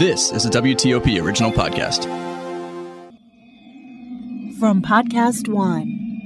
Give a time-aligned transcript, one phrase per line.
[0.00, 2.04] This is a WTOP original podcast.
[4.58, 6.24] From Podcast One.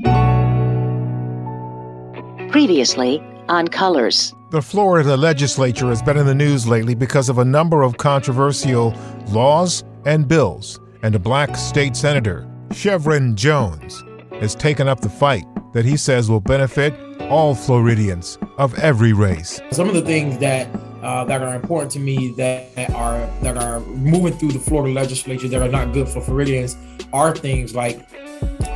[2.53, 4.33] Previously on Colors.
[4.53, 8.95] The Florida legislature has been in the news lately because of a number of controversial
[9.31, 14.05] laws and bills, and a black state senator, Shevrin Jones,
[14.35, 19.61] has taken up the fight that he says will benefit all Floridians of every race.
[19.73, 20.69] Some of the things that
[21.05, 25.49] uh, that are important to me that are that are moving through the Florida legislature
[25.49, 26.77] that are not good for Floridians
[27.13, 28.09] are things like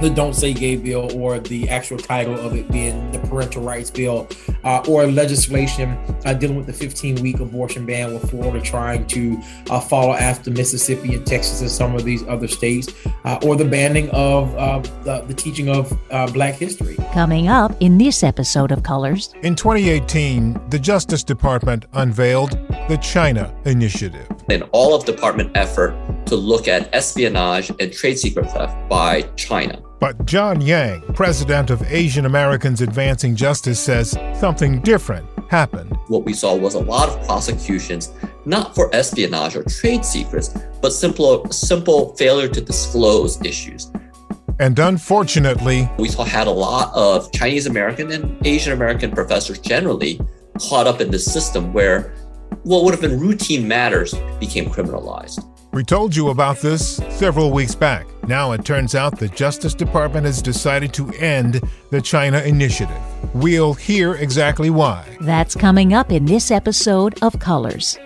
[0.01, 3.91] the Don't Say Gay bill or the actual title of it being the Parental Rights
[3.91, 4.29] Bill
[4.65, 9.41] uh, or legislation uh, dealing with the 15 week abortion ban with Florida trying to
[9.71, 12.93] uh, follow after Mississippi and Texas and some of these other states
[13.25, 16.97] uh, or the banning of uh, the, the, teaching of uh, Black history.
[17.13, 19.35] Coming up in this episode of Colors.
[19.43, 22.53] In 2018, the Justice Department unveiled
[22.89, 24.27] the China Initiative.
[24.49, 25.95] In all of department effort
[26.29, 29.83] to look at espionage and trade secret theft by China.
[30.01, 35.97] But John Yang, president of Asian Americans Advancing Justice, says something different happened.
[36.07, 38.13] What we saw was a lot of prosecutions,
[38.45, 43.91] not for espionage or trade secrets, but simple, simple failure to disclose issues.
[44.61, 50.21] And unfortunately, we saw had a lot of Chinese American and Asian American professors generally
[50.61, 52.15] caught up in the system where
[52.63, 55.45] what would have been routine matters became criminalized.
[55.73, 58.07] We told you about this several weeks back.
[58.27, 61.61] Now it turns out the Justice Department has decided to end
[61.91, 62.97] the China Initiative.
[63.35, 65.05] We'll hear exactly why.
[65.21, 67.99] That's coming up in this episode of Colors.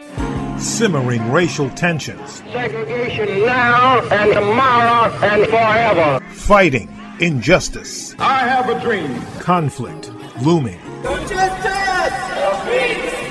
[0.58, 2.42] Simmering racial tensions.
[2.52, 6.24] Segregation now and tomorrow and forever.
[6.30, 6.88] Fighting
[7.20, 8.14] injustice.
[8.18, 9.20] I have a dream.
[9.38, 10.10] Conflict
[10.42, 10.80] looming.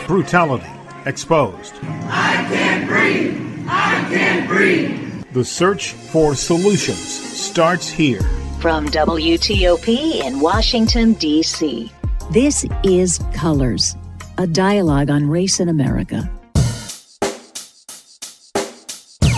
[0.07, 1.73] Brutality exposed.
[1.83, 3.65] I can't breathe.
[3.67, 5.23] I can't breathe.
[5.33, 8.21] The search for solutions starts here.
[8.59, 11.91] From WTOP in Washington, D.C.
[12.31, 13.95] This is Colors,
[14.37, 16.29] a dialogue on race in America.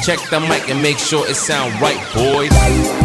[0.03, 3.03] Check the mic and make sure it sound right, boys.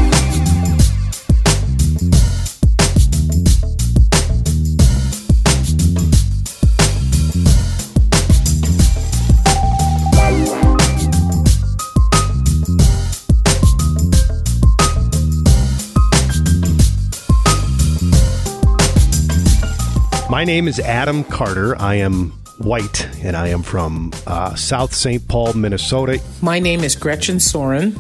[20.39, 21.75] My name is Adam Carter.
[21.83, 25.27] I am white and I am from uh, South St.
[25.27, 26.23] Paul, Minnesota.
[26.41, 27.99] My name is Gretchen Soren.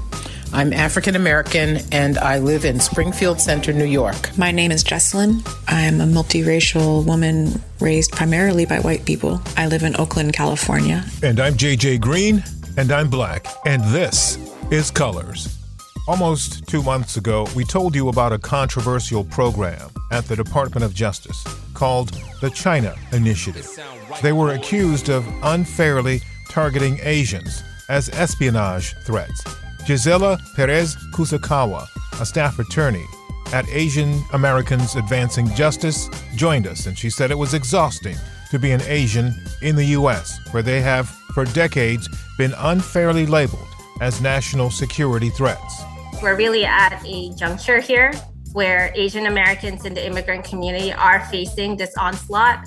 [0.53, 4.39] I'm African American and I live in Springfield Center, New York.
[4.39, 5.45] My name is Jesselyn.
[5.67, 9.43] I'm a multiracial woman raised primarily by white people.
[9.57, 11.05] I live in Oakland, California.
[11.25, 12.45] And I'm JJ Green,
[12.77, 13.49] and I'm black.
[13.67, 14.39] And this
[14.71, 15.58] is Colors.
[16.09, 20.95] Almost two months ago, we told you about a controversial program at the Department of
[20.95, 23.69] Justice called the China Initiative.
[24.23, 29.45] They were accused of unfairly targeting Asians as espionage threats.
[29.85, 31.87] Gisela Perez Kusakawa,
[32.19, 33.05] a staff attorney
[33.53, 38.17] at Asian Americans Advancing Justice, joined us, and she said it was exhausting
[38.51, 42.09] to be an Asian in the U.S., where they have, for decades,
[42.39, 43.69] been unfairly labeled
[44.01, 45.83] as national security threats.
[46.21, 48.13] We're really at a juncture here
[48.53, 52.67] where Asian Americans in the immigrant community are facing this onslaught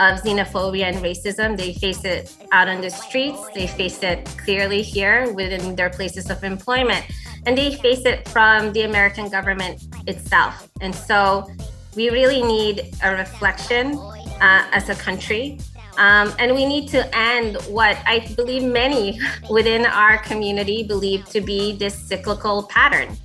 [0.00, 1.56] of xenophobia and racism.
[1.56, 6.28] They face it out on the streets, they face it clearly here within their places
[6.28, 7.04] of employment,
[7.46, 10.68] and they face it from the American government itself.
[10.80, 11.48] And so
[11.94, 15.58] we really need a reflection uh, as a country
[15.98, 19.20] um, and we need to end what I believe many
[19.50, 23.16] within our community believe to be this cyclical pattern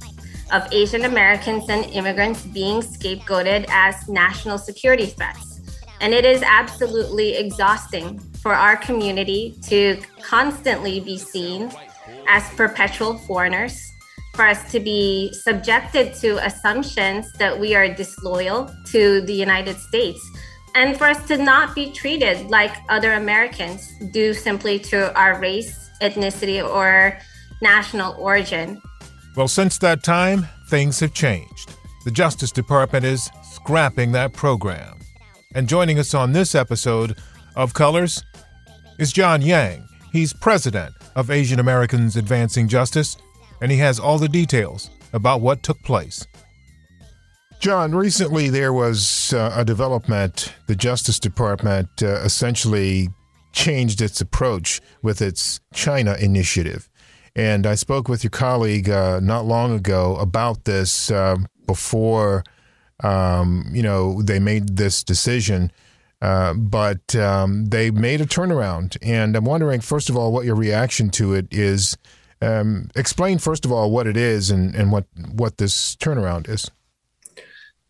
[0.51, 5.62] of Asian Americans and immigrants being scapegoated as national security threats.
[6.01, 11.71] And it is absolutely exhausting for our community to constantly be seen
[12.27, 13.92] as perpetual foreigners,
[14.33, 20.19] for us to be subjected to assumptions that we are disloyal to the United States
[20.75, 25.90] and for us to not be treated like other Americans due simply to our race,
[26.02, 27.18] ethnicity, or
[27.62, 28.81] national origin.
[29.36, 31.75] Well, since that time, things have changed.
[32.06, 35.00] The Justice Department is scrapping that program.
[35.56, 37.18] And joining us on this episode
[37.56, 38.24] of Colors
[39.00, 39.88] is John Yang.
[40.12, 43.18] He's president of Asian Americans Advancing Justice,
[43.62, 46.28] and he has all the details about what took place.
[47.59, 50.53] John, recently there was uh, a development.
[50.67, 53.09] The Justice Department uh, essentially
[53.53, 56.89] changed its approach with its China initiative.
[57.35, 62.44] And I spoke with your colleague uh, not long ago about this uh, before,
[63.03, 65.71] um, you know, they made this decision.
[66.21, 68.97] Uh, but um, they made a turnaround.
[69.01, 71.97] And I'm wondering, first of all, what your reaction to it is.
[72.41, 76.69] Um, explain, first of all, what it is and, and what, what this turnaround is.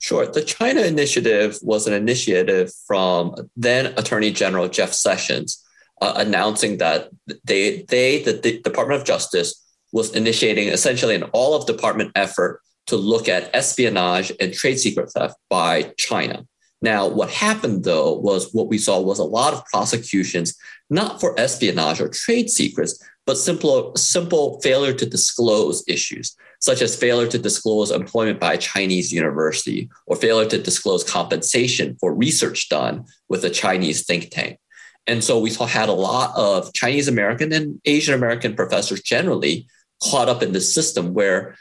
[0.04, 0.26] Sure.
[0.26, 5.64] The China Initiative was an initiative from then Attorney General Jeff Sessions
[6.02, 7.10] uh, announcing that
[7.46, 9.64] they, they, the, the Department of Justice,
[9.94, 15.10] was initiating essentially an all of department effort to look at espionage and trade secret
[15.10, 16.46] theft by China.
[16.82, 20.54] Now, what happened though was what we saw was a lot of prosecutions,
[20.90, 26.96] not for espionage or trade secrets, but simple, simple failure to disclose issues, such as
[26.96, 32.70] failure to disclose employment by a Chinese university or failure to disclose compensation for research
[32.70, 34.60] done with a Chinese think tank.
[35.08, 39.68] And so we had a lot of Chinese American and Asian American professors generally
[40.02, 41.56] caught up in this system where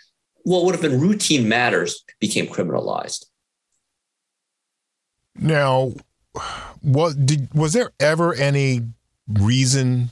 [0.45, 3.27] what would have been routine matters became criminalized.
[5.37, 5.93] Now,
[6.81, 8.83] what did was there ever any
[9.29, 10.11] reason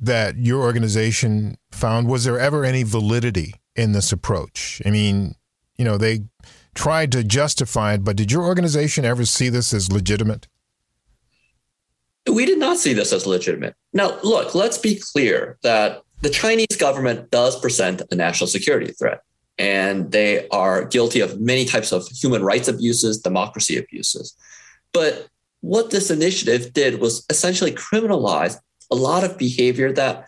[0.00, 2.08] that your organization found?
[2.08, 4.82] Was there ever any validity in this approach?
[4.84, 5.34] I mean,
[5.78, 6.24] you know, they
[6.74, 10.46] tried to justify it, but did your organization ever see this as legitimate?
[12.30, 13.74] We did not see this as legitimate.
[13.92, 19.20] Now, look, let's be clear that the Chinese government does present a national security threat,
[19.58, 24.34] and they are guilty of many types of human rights abuses, democracy abuses.
[24.92, 25.28] But
[25.60, 28.56] what this initiative did was essentially criminalize
[28.90, 30.26] a lot of behavior that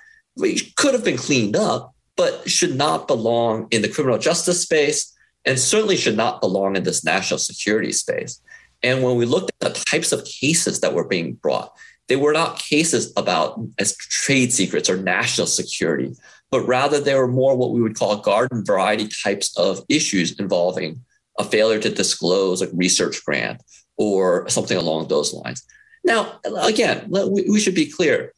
[0.77, 5.15] could have been cleaned up, but should not belong in the criminal justice space
[5.45, 8.41] and certainly should not belong in this national security space.
[8.83, 11.73] And when we looked at the types of cases that were being brought,
[12.09, 16.15] they were not cases about as trade secrets or national security,
[16.51, 21.05] but rather they were more what we would call garden variety types of issues involving
[21.39, 23.63] a failure to disclose a research grant
[23.97, 25.65] or something along those lines.
[26.05, 28.33] Now, again, we should be clear.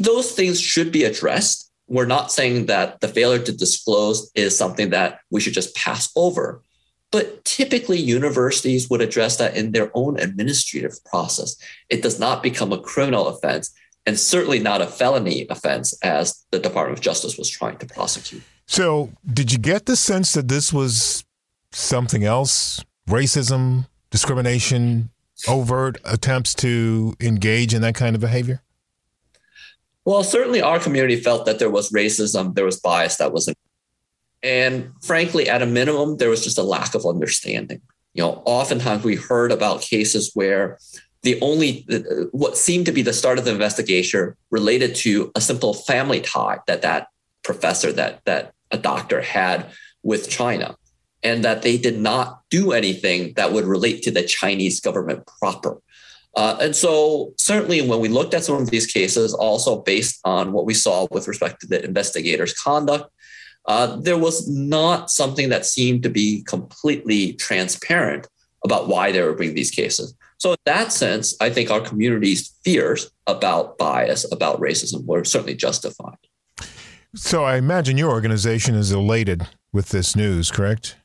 [0.00, 1.70] Those things should be addressed.
[1.88, 6.10] We're not saying that the failure to disclose is something that we should just pass
[6.16, 6.62] over.
[7.12, 11.56] But typically, universities would address that in their own administrative process.
[11.88, 13.72] It does not become a criminal offense
[14.06, 18.42] and certainly not a felony offense as the Department of Justice was trying to prosecute.
[18.66, 21.24] So, did you get the sense that this was
[21.72, 22.84] something else?
[23.08, 25.10] Racism, discrimination,
[25.48, 28.62] overt attempts to engage in that kind of behavior?
[30.06, 33.52] Well, certainly our community felt that there was racism, there was bias that was
[34.42, 37.80] and frankly, at a minimum, there was just a lack of understanding.
[38.14, 40.78] You know, oftentimes we heard about cases where
[41.22, 41.84] the only
[42.30, 46.58] what seemed to be the start of the investigation related to a simple family tie
[46.68, 47.08] that that
[47.42, 49.66] professor that that a doctor had
[50.04, 50.76] with China
[51.24, 55.80] and that they did not do anything that would relate to the Chinese government proper.
[56.36, 60.52] Uh, and so, certainly, when we looked at some of these cases, also based on
[60.52, 63.10] what we saw with respect to the investigators' conduct,
[63.64, 68.28] uh, there was not something that seemed to be completely transparent
[68.64, 70.14] about why they were bringing these cases.
[70.38, 75.54] So, in that sense, I think our community's fears about bias, about racism, were certainly
[75.54, 76.18] justified.
[77.14, 80.96] So, I imagine your organization is elated with this news, correct?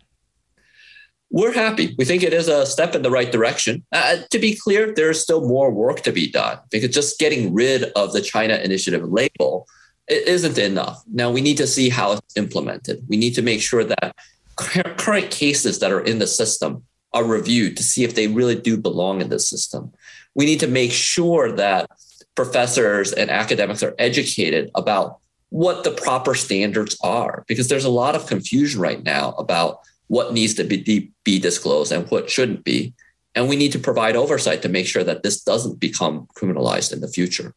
[1.31, 1.95] We're happy.
[1.97, 3.83] We think it is a step in the right direction.
[3.91, 7.53] Uh, to be clear, there is still more work to be done because just getting
[7.53, 9.65] rid of the China Initiative label
[10.11, 11.01] it isn't enough.
[11.11, 13.03] Now we need to see how it's implemented.
[13.07, 14.15] We need to make sure that
[14.57, 16.83] current cases that are in the system
[17.13, 19.91] are reviewed to see if they really do belong in the system.
[20.35, 21.89] We need to make sure that
[22.35, 25.19] professors and academics are educated about
[25.49, 29.79] what the proper standards are, because there's a lot of confusion right now about
[30.11, 32.93] what needs to be, be disclosed and what shouldn't be.
[33.33, 36.99] And we need to provide oversight to make sure that this doesn't become criminalized in
[36.99, 37.53] the future.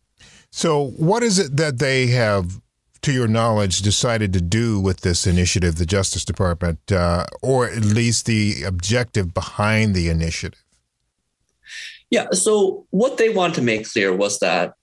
[0.52, 2.60] So, what is it that they have,
[3.02, 7.84] to your knowledge, decided to do with this initiative, the Justice Department, uh, or at
[7.84, 10.62] least the objective behind the initiative?
[12.08, 12.30] Yeah.
[12.30, 14.74] So, what they wanted to make clear was that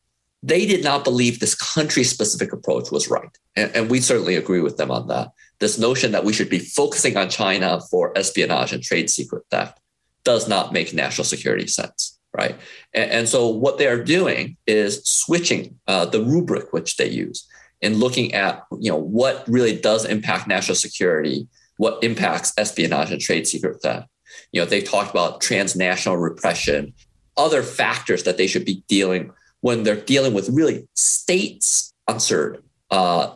[0.44, 3.38] they did not believe this country specific approach was right.
[3.56, 5.32] And, and, we certainly agree with them on that.
[5.62, 9.80] This notion that we should be focusing on China for espionage and trade secret theft
[10.26, 12.58] does not make national security sense right?
[12.94, 17.46] And, and, so what they are doing is switching uh, the rubric which they use
[17.82, 23.22] and looking at you know what really does impact national security, what impacts espionage and
[23.22, 24.08] trade secret theft.
[24.52, 26.94] You know, they talked about transnational repression,
[27.38, 33.34] other factors that they should be dealing when they're dealing with really state sponsored uh,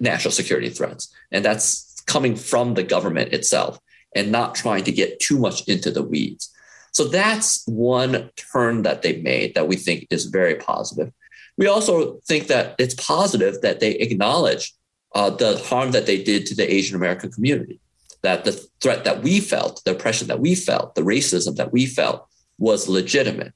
[0.00, 1.12] national security threats.
[1.30, 3.78] And that's coming from the government itself
[4.14, 6.50] and not trying to get too much into the weeds.
[6.92, 11.12] So that's one turn that they made that we think is very positive.
[11.56, 14.74] We also think that it's positive that they acknowledge
[15.14, 17.80] uh, the harm that they did to the Asian American community,
[18.22, 21.86] that the threat that we felt, the oppression that we felt, the racism that we
[21.86, 22.26] felt
[22.58, 23.52] was legitimate.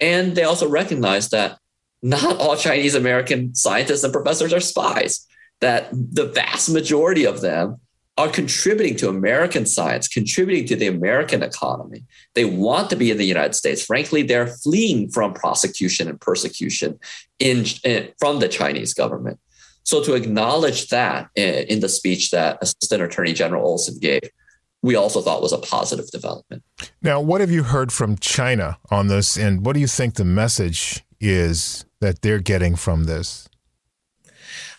[0.00, 1.58] And they also recognize that
[2.02, 5.26] not all Chinese American scientists and professors are spies,
[5.60, 7.80] that the vast majority of them
[8.16, 12.04] are contributing to American science, contributing to the American economy.
[12.34, 13.84] They want to be in the United States.
[13.84, 16.98] Frankly, they're fleeing from prosecution and persecution
[17.38, 19.38] in, in from the Chinese government.
[19.84, 24.28] So to acknowledge that in, in the speech that Assistant Attorney General Olsen gave,
[24.82, 26.62] we also thought was a positive development.
[27.00, 30.24] Now, what have you heard from China on this, and what do you think the
[30.24, 33.48] message is that they're getting from this?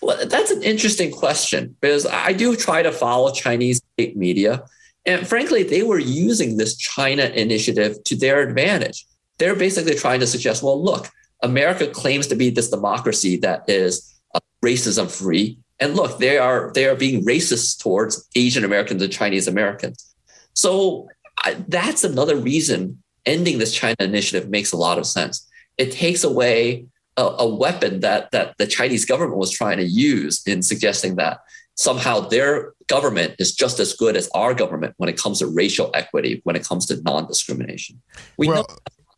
[0.01, 4.63] Well, that's an interesting question because I do try to follow Chinese state media.
[5.05, 9.05] And frankly, they were using this China initiative to their advantage.
[9.37, 11.09] They're basically trying to suggest, well, look,
[11.41, 15.57] America claims to be this democracy that is uh, racism free.
[15.79, 20.13] And look, they are they are being racist towards Asian Americans and Chinese Americans.
[20.53, 25.47] So I, that's another reason ending this China initiative makes a lot of sense.
[25.77, 26.85] It takes away
[27.17, 31.39] a, a weapon that that the Chinese government was trying to use in suggesting that
[31.75, 35.89] somehow their government is just as good as our government when it comes to racial
[35.93, 38.01] equity, when it comes to non-discrimination.
[38.37, 38.75] We well, know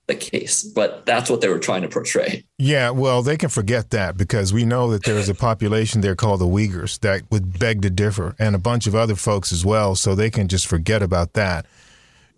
[0.08, 2.44] the case, but that's what they were trying to portray.
[2.58, 6.42] Yeah, well, they can forget that because we know that there's a population there called
[6.42, 9.96] the Uyghurs that would beg to differ, and a bunch of other folks as well.
[9.96, 11.66] So they can just forget about that.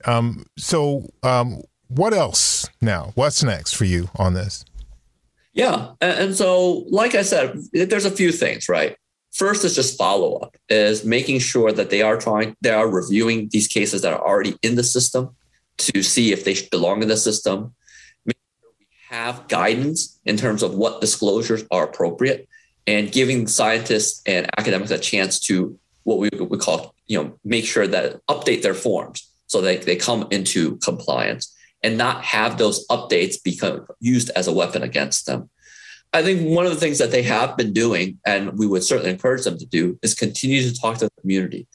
[0.05, 3.12] Um, so, um, what else now?
[3.15, 4.65] What's next for you on this?
[5.53, 5.91] Yeah.
[6.01, 8.98] And so, like I said, there's a few things, right?
[9.33, 13.50] First is just follow up, is making sure that they are trying, they are reviewing
[13.51, 15.36] these cases that are already in the system
[15.77, 17.74] to see if they belong in the system.
[18.25, 18.33] We
[19.10, 22.48] have guidance in terms of what disclosures are appropriate
[22.86, 27.65] and giving scientists and academics a chance to what we would call, you know, make
[27.65, 31.52] sure that update their forms so that they come into compliance
[31.83, 35.49] and not have those updates become used as a weapon against them.
[36.13, 39.11] I think one of the things that they have been doing, and we would certainly
[39.11, 41.67] encourage them to do, is continue to talk to the community,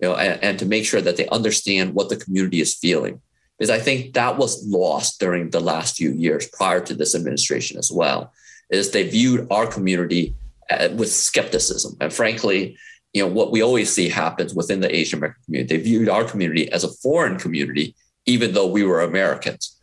[0.00, 3.20] you know, and, and to make sure that they understand what the community is feeling.
[3.58, 7.78] Because I think that was lost during the last few years prior to this administration
[7.78, 8.32] as well,
[8.68, 10.34] is they viewed our community
[10.68, 11.96] uh, with skepticism.
[12.00, 12.76] And frankly,
[13.14, 16.24] you know, what we always see happens within the Asian American community, they viewed our
[16.24, 17.94] community as a foreign community
[18.26, 19.76] even though we were Americans.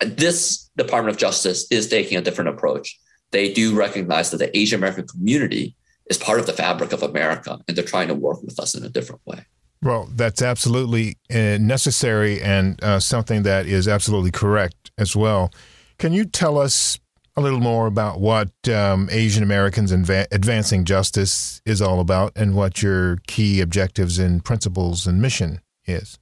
[0.00, 2.98] This Department of Justice is taking a different approach.
[3.30, 5.74] They do recognize that the Asian American community
[6.08, 8.84] is part of the fabric of America, and they're trying to work with us in
[8.84, 9.44] a different way.
[9.82, 15.52] Well, that's absolutely uh, necessary and uh, something that is absolutely correct as well.
[15.98, 16.98] Can you tell us
[17.36, 22.54] a little more about what um, Asian Americans Adva- Advancing Justice is all about and
[22.54, 26.18] what your key objectives and principles and mission is?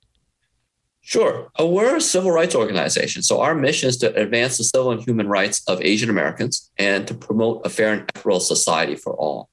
[1.06, 1.50] Sure.
[1.60, 3.22] We're a civil rights organization.
[3.22, 7.06] So our mission is to advance the civil and human rights of Asian Americans and
[7.06, 9.50] to promote a fair and equitable society for all.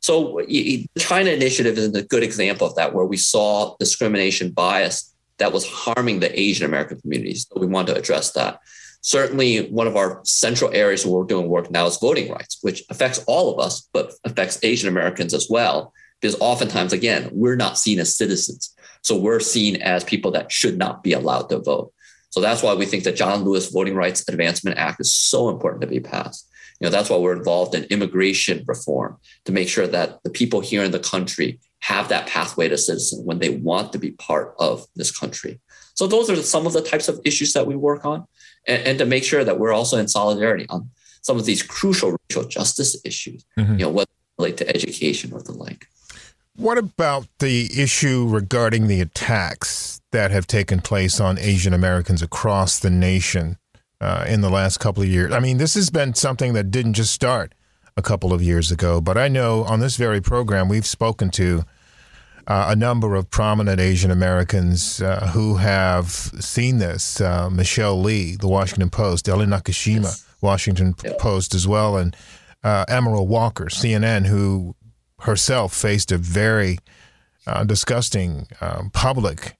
[0.00, 5.14] So the China initiative is a good example of that, where we saw discrimination bias
[5.38, 7.46] that was harming the Asian American communities.
[7.52, 8.58] So we want to address that.
[9.02, 12.82] Certainly, one of our central areas where we're doing work now is voting rights, which
[12.90, 15.92] affects all of us, but affects Asian Americans as well.
[16.20, 18.74] Because oftentimes, again, we're not seen as citizens.
[19.02, 21.92] So we're seen as people that should not be allowed to vote.
[22.30, 25.80] So that's why we think the John Lewis Voting Rights Advancement Act is so important
[25.80, 26.48] to be passed.
[26.78, 30.60] You know, that's why we're involved in immigration reform to make sure that the people
[30.60, 34.54] here in the country have that pathway to citizen when they want to be part
[34.58, 35.60] of this country.
[35.94, 38.26] So those are some of the types of issues that we work on,
[38.66, 40.90] and, and to make sure that we're also in solidarity on
[41.22, 43.44] some of these crucial racial justice issues.
[43.58, 43.72] Mm-hmm.
[43.72, 45.86] You know, whether it relate to education or the like.
[46.60, 52.78] What about the issue regarding the attacks that have taken place on Asian Americans across
[52.78, 53.56] the nation
[53.98, 55.32] uh, in the last couple of years?
[55.32, 57.54] I mean, this has been something that didn't just start
[57.96, 61.64] a couple of years ago, but I know on this very program we've spoken to
[62.46, 67.22] uh, a number of prominent Asian Americans uh, who have seen this.
[67.22, 70.26] Uh, Michelle Lee, the Washington Post, Ellen Nakashima, yes.
[70.42, 72.14] Washington Post as well, and
[72.62, 74.74] uh, Amara Walker, CNN, who
[75.22, 76.78] herself faced a very
[77.46, 79.56] uh, disgusting um, public,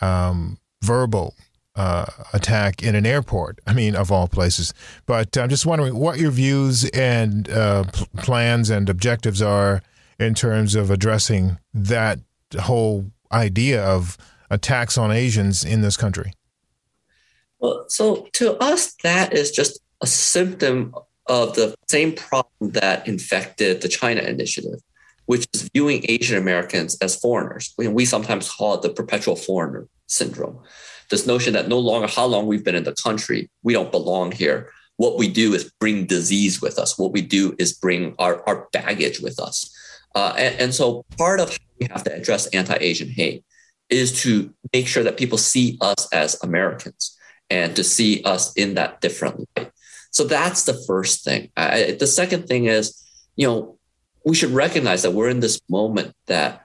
[0.00, 1.34] um, verbal
[1.76, 3.58] uh, attack in an airport.
[3.66, 4.74] I mean, of all places.
[5.06, 7.84] But I'm just wondering what your views and uh,
[8.18, 9.82] plans and objectives are
[10.18, 12.18] in terms of addressing that
[12.58, 14.18] whole idea of
[14.50, 16.32] attacks on Asians in this country.
[17.60, 20.94] Well, so to us, that is just a symptom
[21.26, 24.80] of the same problem that infected the China initiative,
[25.30, 27.72] which is viewing Asian Americans as foreigners.
[27.78, 30.58] We, we sometimes call it the perpetual foreigner syndrome.
[31.08, 34.32] This notion that no longer how long we've been in the country, we don't belong
[34.32, 34.72] here.
[34.96, 36.98] What we do is bring disease with us.
[36.98, 39.72] What we do is bring our, our baggage with us.
[40.16, 43.44] Uh, and, and so part of how we have to address anti-Asian hate
[43.88, 47.16] is to make sure that people see us as Americans
[47.50, 49.70] and to see us in that different light.
[50.10, 51.52] So that's the first thing.
[51.56, 53.00] I, the second thing is,
[53.36, 53.76] you know,
[54.24, 56.64] we should recognize that we're in this moment that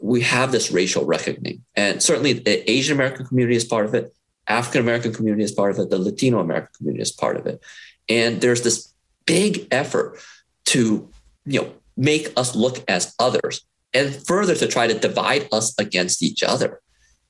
[0.00, 1.64] we have this racial reckoning.
[1.74, 4.14] And certainly the Asian American community is part of it,
[4.48, 7.62] African American community is part of it, the Latino American community is part of it.
[8.08, 8.92] And there's this
[9.26, 10.18] big effort
[10.66, 11.08] to,
[11.46, 16.22] you know, make us look as others and further to try to divide us against
[16.22, 16.80] each other.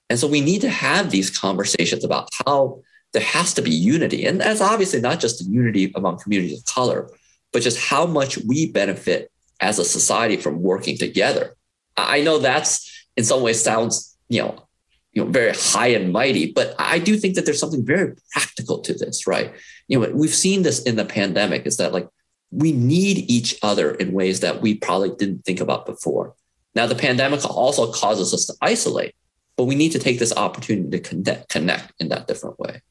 [0.09, 4.27] And so we need to have these conversations about how there has to be unity.
[4.27, 7.09] And that's obviously not just the unity among communities of color,
[7.53, 9.31] but just how much we benefit
[9.61, 11.57] as a society from working together.
[11.97, 14.67] I know that's in some ways sounds, you know,
[15.13, 18.81] you know, very high and mighty, but I do think that there's something very practical
[18.81, 19.53] to this, right?
[19.87, 22.09] You know, we've seen this in the pandemic is that like
[22.51, 26.35] we need each other in ways that we probably didn't think about before.
[26.75, 29.15] Now, the pandemic also causes us to isolate,
[29.57, 32.83] but we need to take this opportunity to connect, connect in that different way.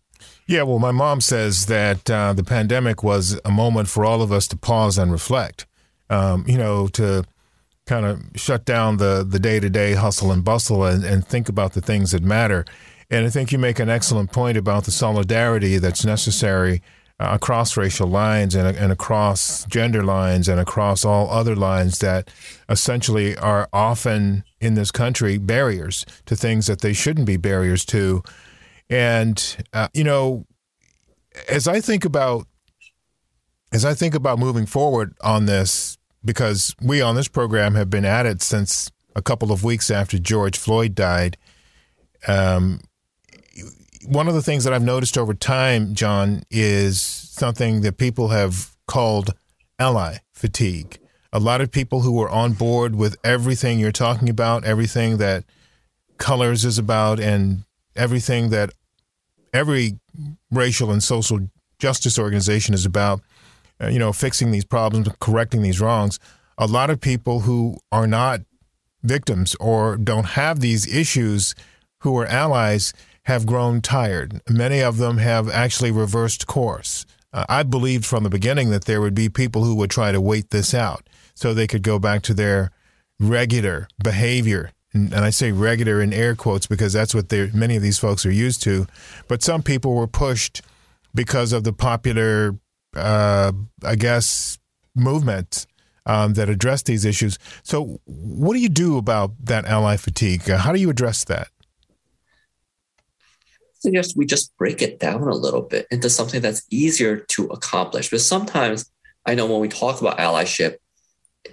[0.48, 4.32] Yeah, well, my mom says that uh, the pandemic was a moment for all of
[4.32, 5.65] us to pause and reflect.
[6.10, 7.24] Um, you know, to
[7.86, 11.50] kind of shut down the the day to day hustle and bustle and, and think
[11.50, 12.65] about the things that matter.
[13.10, 16.81] And I think you make an excellent point about the solidarity that's necessary
[17.19, 22.31] uh, across racial lines and, and across gender lines and across all other lines that
[22.69, 28.24] essentially are often in this country barriers to things that they shouldn't be barriers to.
[28.89, 30.46] And uh, you know,
[31.50, 32.48] as I think about
[33.74, 38.05] as I think about moving forward on this, because we on this program have been
[38.05, 41.38] at it since a couple of weeks after George Floyd died.
[42.27, 42.81] Um,
[44.05, 48.75] one of the things that I've noticed over time, John, is something that people have
[48.86, 49.31] called
[49.79, 51.00] ally fatigue.
[51.31, 55.46] A lot of people who are on board with everything you're talking about, everything that
[56.20, 57.64] Colors is about, and
[57.96, 58.72] everything that
[59.51, 60.00] every
[60.51, 61.40] racial and social
[61.79, 63.22] justice organization is about,
[63.81, 66.20] uh, you know, fixing these problems, correcting these wrongs.
[66.57, 68.42] A lot of people who are not
[69.01, 71.55] victims or don't have these issues
[72.00, 74.42] who are allies have grown tired.
[74.50, 77.05] Many of them have actually reversed course.
[77.31, 80.22] Uh, I believed from the beginning that there would be people who would try to
[80.22, 82.72] wait this out so they could go back to their
[83.20, 84.72] regular behavior.
[84.94, 88.25] And, and I say regular in air quotes because that's what many of these folks
[88.25, 88.86] are used to.
[89.27, 90.62] But some people were pushed
[91.16, 92.55] because of the popular,
[92.96, 93.51] uh,
[93.84, 94.58] I guess,
[94.96, 95.66] movement
[96.06, 97.40] um, that address these issues.
[97.64, 100.50] So, what do you do about that ally fatigue?
[100.50, 101.48] Uh, how do you address that?
[102.98, 107.46] I suggest we just break it down a little bit into something that's easier to
[107.48, 108.10] accomplish.
[108.10, 108.90] Because sometimes
[109.25, 110.75] I know when we talk about allyship,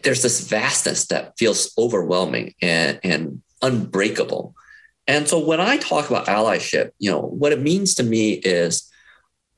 [0.03, 4.55] there's this vastness that feels overwhelming and, and unbreakable.
[5.07, 8.89] And so when I talk about allyship, you know, what it means to me is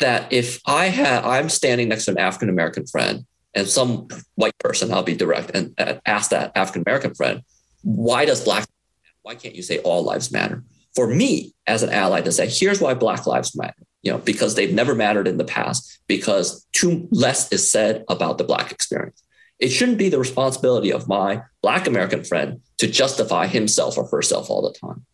[0.02, 4.56] that if I have I'm standing next to an African American friend and some white
[4.58, 5.74] person, I'll be direct and
[6.06, 7.42] ask that African American friend,
[7.82, 8.66] why does black
[9.22, 10.64] why can't you say all lives matter?
[10.94, 14.54] for me as an ally to say, here's why Black Lives Matter, you know, because
[14.54, 19.22] they've never mattered in the past, because too less is said about the Black experience.
[19.58, 24.50] It shouldn't be the responsibility of my Black American friend to justify himself or herself
[24.50, 25.06] all the time.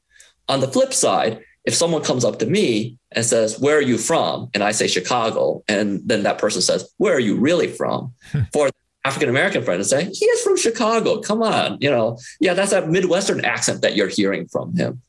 [0.49, 3.99] On the flip side, if someone comes up to me and says, Where are you
[3.99, 4.49] from?
[4.55, 8.15] And I say Chicago, and then that person says, Where are you really from?
[8.55, 8.71] For
[9.05, 11.21] African American friend to say, He is from Chicago.
[11.21, 11.77] Come on.
[11.81, 15.03] You know, yeah, that's that Midwestern accent that you're hearing from him.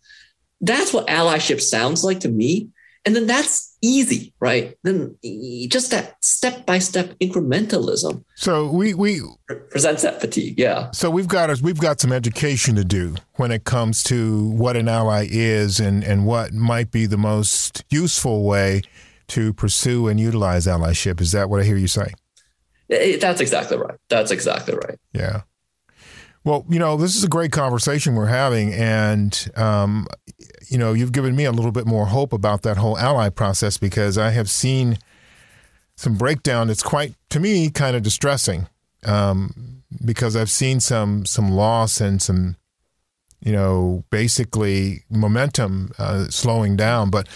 [0.60, 2.67] That's what allyship sounds like to me.
[3.05, 4.77] And then that's easy, right?
[4.83, 5.15] Then
[5.69, 8.23] just that step by step incrementalism.
[8.35, 9.21] So we we
[9.69, 10.91] presents that fatigue, yeah.
[10.91, 14.75] So we've got us we've got some education to do when it comes to what
[14.75, 18.81] an ally is and and what might be the most useful way
[19.29, 21.21] to pursue and utilize allyship.
[21.21, 22.12] Is that what I hear you say?
[22.89, 23.97] Eh, that's exactly right.
[24.09, 24.99] That's exactly right.
[25.13, 25.41] Yeah.
[26.43, 30.08] Well, you know, this is a great conversation we're having, and um,
[30.69, 33.78] you know, you've given me a little bit more hope about that whole ally process
[33.78, 34.97] because I have seen
[35.95, 36.69] some breakdown.
[36.69, 38.67] It's quite, to me, kind of distressing
[39.06, 42.56] um, because I've seen some some loss and some,
[43.41, 47.10] you know, basically momentum uh, slowing down.
[47.10, 47.28] But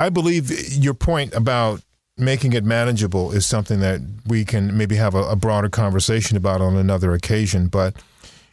[0.00, 1.82] I believe your point about
[2.16, 6.60] making it manageable is something that we can maybe have a, a broader conversation about
[6.62, 7.68] on another occasion.
[7.68, 7.96] But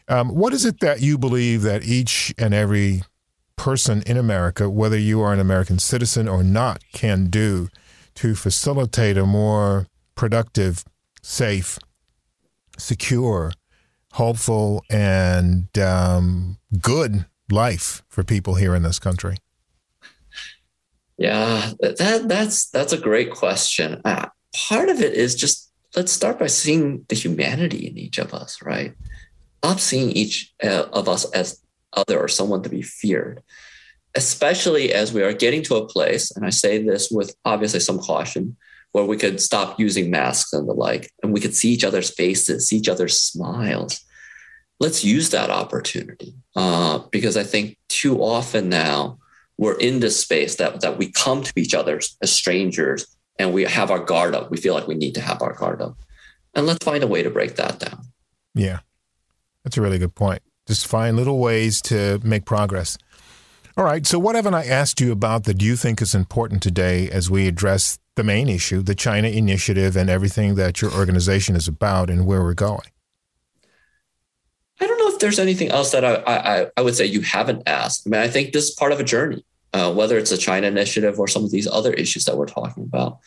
[0.10, 3.04] um, what is it that you believe that each and every
[3.56, 7.70] person in America, whether you are an American citizen or not, can do
[8.16, 10.84] to facilitate a more productive,
[11.22, 11.78] safe,
[12.78, 13.54] secure,
[14.14, 19.38] hopeful, and um, good life for people here in this country?
[21.18, 24.02] Yeah, that that's that's a great question.
[24.06, 24.28] Uh,
[24.70, 28.62] part of it is just let's start by seeing the humanity in each of us,
[28.62, 28.94] right?
[29.64, 31.62] Not seeing each uh, of us as
[31.94, 33.42] other or someone to be feared,
[34.16, 38.00] especially as we are getting to a place, and I say this with obviously some
[38.00, 38.56] caution,
[38.92, 42.14] where we could stop using masks and the like, and we could see each other's
[42.14, 44.00] faces, see each other's smiles.
[44.80, 49.20] Let's use that opportunity uh, because I think too often now
[49.58, 53.06] we're in this space that that we come to each other as strangers
[53.38, 54.50] and we have our guard up.
[54.50, 55.98] We feel like we need to have our guard up.
[56.56, 58.06] And let's find a way to break that down.
[58.56, 58.80] Yeah.
[59.64, 60.42] That's a really good point.
[60.68, 62.98] Just find little ways to make progress.
[63.78, 64.06] All right.
[64.06, 67.48] So, what haven't I asked you about that you think is important today as we
[67.48, 72.26] address the main issue, the China initiative, and everything that your organization is about and
[72.26, 72.90] where we're going?
[74.82, 77.64] I don't know if there's anything else that I, I, I would say you haven't
[77.68, 78.04] asked.
[78.06, 79.44] I mean, I think this is part of a journey
[79.74, 82.84] uh, whether it's a China initiative or some of these other issues that we're talking
[82.84, 83.20] about.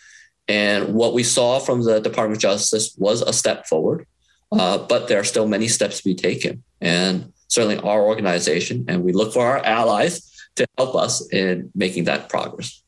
[0.48, 4.06] And what we saw from the Department of Justice was a step forward,
[4.52, 6.62] uh, but there are still many steps to be taken.
[6.80, 12.04] And certainly our organization, and we look for our allies to help us in making
[12.04, 12.82] that progress.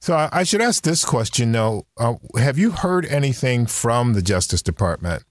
[0.00, 4.62] So I should ask this question though: uh, Have you heard anything from the Justice
[4.62, 5.24] Department,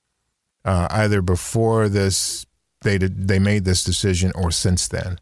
[0.65, 2.45] uh, either before this
[2.81, 5.19] they did, they made this decision or since then?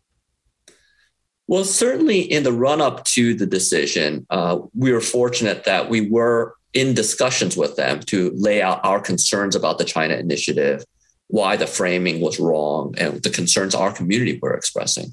[1.48, 6.10] Well, certainly in the run up to the decision, uh, we were fortunate that we
[6.10, 10.84] were in discussions with them to lay out our concerns about the China initiative,
[11.28, 15.12] why the framing was wrong, and the concerns our community were expressing.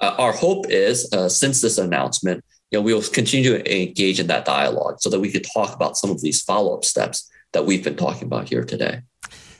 [0.00, 4.20] Uh, our hope is, uh, since this announcement, you know, we will continue to engage
[4.20, 7.30] in that dialogue so that we could talk about some of these follow up steps
[7.52, 9.00] that we've been talking about here today.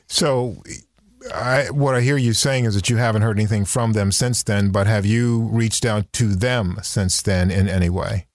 [0.07, 0.63] So,
[1.35, 4.43] I, what I hear you saying is that you haven't heard anything from them since
[4.43, 8.27] then, but have you reached out to them since then in any way?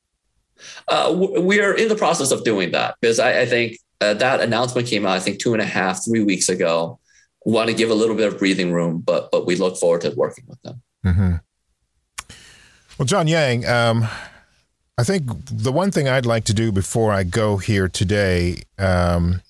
[0.87, 4.41] Uh, we are in the process of doing that because I, I think uh, that
[4.41, 6.99] announcement came out, I think two and a half, three weeks ago.
[7.45, 10.01] We want to give a little bit of breathing room, but but we look forward
[10.01, 10.81] to working with them.
[11.05, 11.35] Mm-hmm.
[12.97, 14.07] Well, John Yang, um,
[14.97, 19.41] I think the one thing I'd like to do before I go here today um,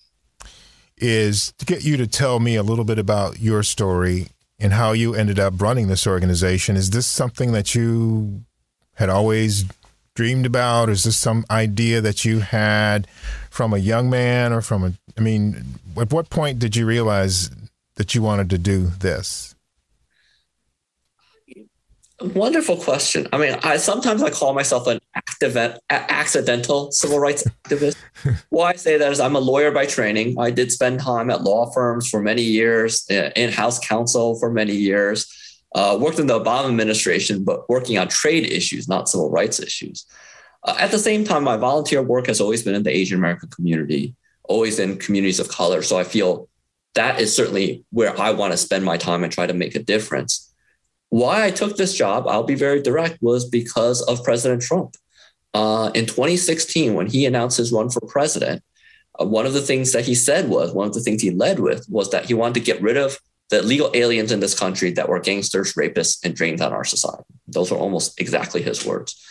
[0.97, 4.93] is to get you to tell me a little bit about your story and how
[4.93, 6.77] you ended up running this organization.
[6.77, 8.45] Is this something that you
[8.95, 9.65] had always
[10.15, 10.89] dreamed about?
[10.89, 13.07] Is this some idea that you had
[13.49, 17.49] from a young man or from a, I mean, at what point did you realize
[17.95, 19.55] that you wanted to do this?
[22.21, 23.27] Wonderful question.
[23.33, 25.57] I mean, I sometimes I call myself an active,
[25.89, 27.97] accidental civil rights activist.
[28.49, 30.39] Why I say that is I'm a lawyer by training.
[30.39, 34.73] I did spend time at law firms for many years, eh, in-house counsel for many
[34.73, 35.27] years.
[35.75, 40.05] Uh, worked in the Obama administration, but working on trade issues, not civil rights issues.
[40.63, 43.49] Uh, at the same time, my volunteer work has always been in the Asian American
[43.49, 45.81] community, always in communities of color.
[45.81, 46.47] So I feel
[46.95, 49.83] that is certainly where I want to spend my time and try to make a
[49.83, 50.53] difference.
[51.09, 54.95] Why I took this job, I'll be very direct, was because of President Trump.
[55.53, 58.63] Uh, in 2016, when he announced his run for president,
[59.19, 61.59] uh, one of the things that he said was one of the things he led
[61.59, 63.19] with was that he wanted to get rid of
[63.53, 67.23] the legal aliens in this country that were gangsters, rapists, and drains on our society.
[67.47, 69.23] Those are almost exactly his words.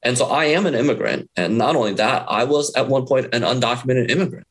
[0.00, 1.28] And so I am an immigrant.
[1.34, 4.46] And not only that, I was at one point an undocumented immigrant.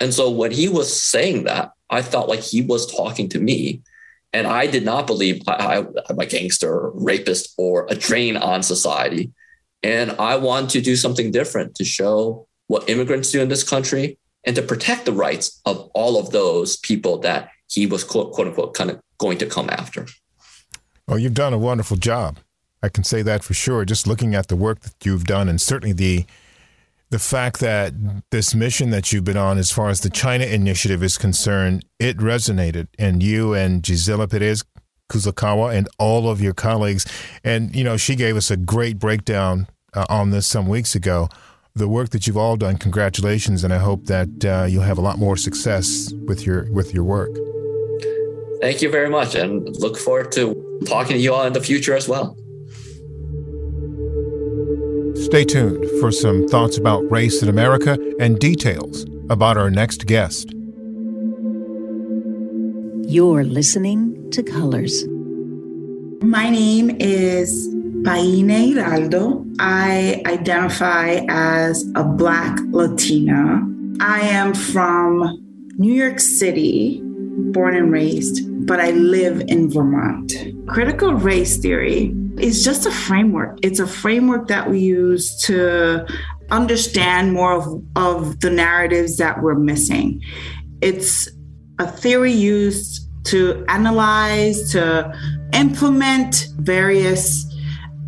[0.00, 3.82] And so when he was saying that, I felt like he was talking to me
[4.32, 5.78] and I did not believe I,
[6.10, 9.32] am a gangster, rapist, or a drain on society.
[9.82, 14.18] And I want to do something different to show what immigrants do in this country
[14.44, 18.48] and to protect the rights of all of those people that he was quote, quote
[18.48, 20.06] unquote kind of going to come after.
[21.08, 22.38] Well, you've done a wonderful job.
[22.82, 23.84] I can say that for sure.
[23.84, 26.24] Just looking at the work that you've done, and certainly the
[27.10, 27.94] the fact that
[28.30, 32.16] this mission that you've been on, as far as the China initiative is concerned, it
[32.16, 34.64] resonated, and you and Gisela Perez
[35.08, 37.06] Kusakawa and all of your colleagues,
[37.44, 41.28] and you know, she gave us a great breakdown uh, on this some weeks ago.
[41.74, 45.02] The work that you've all done, congratulations, and I hope that uh, you'll have a
[45.02, 47.30] lot more success with your with your work.
[48.60, 51.94] Thank you very much, and look forward to talking to you all in the future
[51.94, 52.36] as well.
[55.16, 60.50] Stay tuned for some thoughts about race in America and details about our next guest.
[63.08, 65.04] You're listening to Colors.
[66.22, 67.68] My name is
[68.04, 69.44] Paine Hiraldo.
[69.58, 73.62] I identify as a Black Latina.
[74.00, 75.42] I am from
[75.78, 77.02] New York City,
[77.36, 80.32] born and raised, but I live in Vermont.
[80.66, 83.58] Critical race theory is just a framework.
[83.62, 86.06] It's a framework that we use to
[86.50, 90.22] understand more of, of the narratives that we're missing.
[90.80, 91.28] It's
[91.78, 95.12] a theory used to analyze, to
[95.52, 97.44] implement various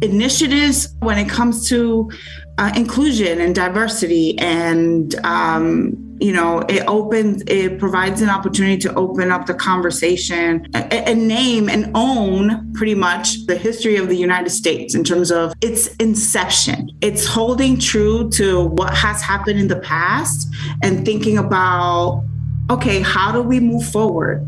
[0.00, 2.10] initiatives when it comes to
[2.58, 8.94] uh, inclusion and diversity and um, you know it opens it provides an opportunity to
[8.94, 14.50] open up the conversation and name and own pretty much the history of the united
[14.50, 16.90] states in terms of its inception.
[17.00, 20.48] It's holding true to what has happened in the past
[20.82, 22.24] and thinking about
[22.70, 24.44] okay how do we move forward?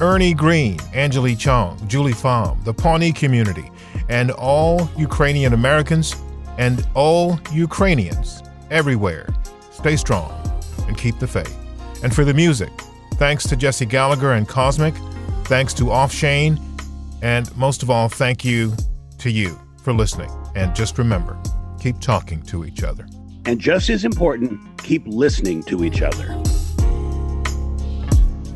[0.00, 3.70] Ernie Green, Angeli Chong, Julie Pham, the Pawnee community,
[4.10, 6.14] and all Ukrainian Americans
[6.58, 9.28] and all Ukrainians everywhere.
[9.70, 10.30] Stay strong
[10.86, 11.59] and keep the faith.
[12.02, 12.70] And for the music,
[13.14, 14.94] thanks to Jesse Gallagher and Cosmic,
[15.44, 16.58] thanks to Offshane,
[17.22, 18.74] and most of all, thank you
[19.18, 20.30] to you for listening.
[20.54, 21.38] And just remember,
[21.78, 23.06] keep talking to each other.
[23.44, 26.42] And just as important, keep listening to each other.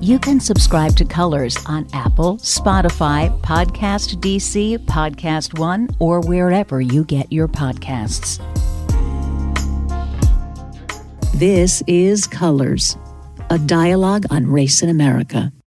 [0.00, 7.04] You can subscribe to Colors on Apple, Spotify, Podcast DC, Podcast One, or wherever you
[7.04, 8.38] get your podcasts.
[11.34, 12.96] This is Colors
[13.50, 15.54] a dialogue on race in America.